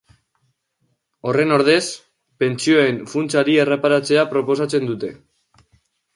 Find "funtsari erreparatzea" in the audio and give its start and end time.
3.13-4.27